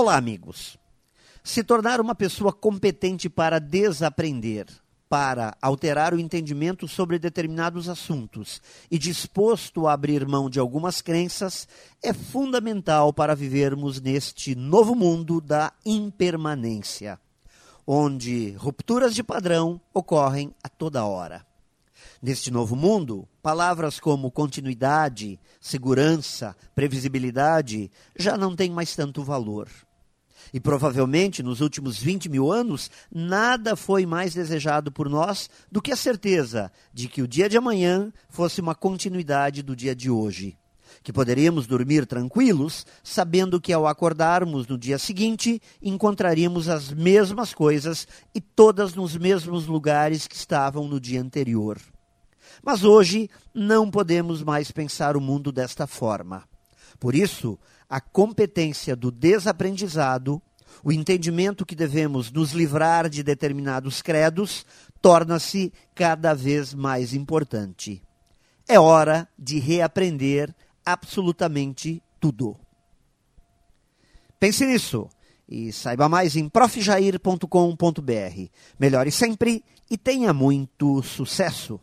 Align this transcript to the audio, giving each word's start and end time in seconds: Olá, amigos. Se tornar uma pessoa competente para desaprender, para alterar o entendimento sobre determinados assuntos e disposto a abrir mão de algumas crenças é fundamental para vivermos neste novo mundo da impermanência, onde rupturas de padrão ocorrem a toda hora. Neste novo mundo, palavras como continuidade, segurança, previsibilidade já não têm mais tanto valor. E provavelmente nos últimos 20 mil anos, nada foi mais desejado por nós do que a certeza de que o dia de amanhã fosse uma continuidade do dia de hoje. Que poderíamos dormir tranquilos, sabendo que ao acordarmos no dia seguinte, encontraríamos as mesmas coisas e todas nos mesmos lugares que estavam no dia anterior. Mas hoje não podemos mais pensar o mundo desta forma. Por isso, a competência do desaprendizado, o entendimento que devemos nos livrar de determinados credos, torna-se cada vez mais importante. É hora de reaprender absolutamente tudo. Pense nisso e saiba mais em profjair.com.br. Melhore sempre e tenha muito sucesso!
Olá, 0.00 0.14
amigos. 0.16 0.78
Se 1.42 1.64
tornar 1.64 2.00
uma 2.00 2.14
pessoa 2.14 2.52
competente 2.52 3.28
para 3.28 3.58
desaprender, 3.58 4.66
para 5.08 5.56
alterar 5.60 6.14
o 6.14 6.20
entendimento 6.20 6.86
sobre 6.86 7.18
determinados 7.18 7.88
assuntos 7.88 8.62
e 8.88 8.96
disposto 8.96 9.88
a 9.88 9.94
abrir 9.94 10.24
mão 10.24 10.48
de 10.48 10.60
algumas 10.60 11.02
crenças 11.02 11.66
é 12.00 12.12
fundamental 12.12 13.12
para 13.12 13.34
vivermos 13.34 14.00
neste 14.00 14.54
novo 14.54 14.94
mundo 14.94 15.40
da 15.40 15.72
impermanência, 15.84 17.18
onde 17.84 18.52
rupturas 18.52 19.16
de 19.16 19.24
padrão 19.24 19.80
ocorrem 19.92 20.54
a 20.62 20.68
toda 20.68 21.04
hora. 21.04 21.44
Neste 22.22 22.52
novo 22.52 22.76
mundo, 22.76 23.28
palavras 23.42 23.98
como 23.98 24.30
continuidade, 24.30 25.40
segurança, 25.60 26.54
previsibilidade 26.72 27.90
já 28.16 28.36
não 28.36 28.54
têm 28.54 28.70
mais 28.70 28.94
tanto 28.94 29.24
valor. 29.24 29.68
E 30.52 30.60
provavelmente 30.60 31.42
nos 31.42 31.60
últimos 31.60 31.98
20 31.98 32.28
mil 32.28 32.50
anos, 32.52 32.90
nada 33.12 33.76
foi 33.76 34.06
mais 34.06 34.34
desejado 34.34 34.90
por 34.90 35.08
nós 35.08 35.50
do 35.70 35.82
que 35.82 35.92
a 35.92 35.96
certeza 35.96 36.72
de 36.92 37.08
que 37.08 37.22
o 37.22 37.28
dia 37.28 37.48
de 37.48 37.56
amanhã 37.56 38.12
fosse 38.28 38.60
uma 38.60 38.74
continuidade 38.74 39.62
do 39.62 39.76
dia 39.76 39.94
de 39.94 40.10
hoje. 40.10 40.56
Que 41.02 41.12
poderíamos 41.12 41.66
dormir 41.66 42.06
tranquilos, 42.06 42.86
sabendo 43.02 43.60
que 43.60 43.72
ao 43.72 43.86
acordarmos 43.86 44.66
no 44.66 44.78
dia 44.78 44.98
seguinte, 44.98 45.60
encontraríamos 45.82 46.68
as 46.68 46.92
mesmas 46.92 47.52
coisas 47.52 48.08
e 48.34 48.40
todas 48.40 48.94
nos 48.94 49.16
mesmos 49.16 49.66
lugares 49.66 50.26
que 50.26 50.34
estavam 50.34 50.88
no 50.88 50.98
dia 50.98 51.20
anterior. 51.20 51.78
Mas 52.62 52.84
hoje 52.84 53.30
não 53.54 53.90
podemos 53.90 54.42
mais 54.42 54.70
pensar 54.70 55.16
o 55.16 55.20
mundo 55.20 55.52
desta 55.52 55.86
forma. 55.86 56.44
Por 56.98 57.14
isso, 57.14 57.58
a 57.88 58.00
competência 58.00 58.94
do 58.94 59.10
desaprendizado, 59.10 60.42
o 60.84 60.92
entendimento 60.92 61.64
que 61.64 61.74
devemos 61.74 62.30
nos 62.30 62.52
livrar 62.52 63.08
de 63.08 63.22
determinados 63.22 64.02
credos, 64.02 64.66
torna-se 65.00 65.72
cada 65.94 66.34
vez 66.34 66.74
mais 66.74 67.14
importante. 67.14 68.02
É 68.68 68.78
hora 68.78 69.26
de 69.38 69.58
reaprender 69.58 70.54
absolutamente 70.84 72.02
tudo. 72.20 72.56
Pense 74.38 74.66
nisso 74.66 75.08
e 75.48 75.72
saiba 75.72 76.08
mais 76.08 76.36
em 76.36 76.48
profjair.com.br. 76.48 78.50
Melhore 78.78 79.10
sempre 79.10 79.64
e 79.90 79.96
tenha 79.96 80.32
muito 80.32 81.02
sucesso! 81.02 81.80